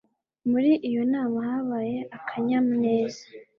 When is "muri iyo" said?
0.49-1.03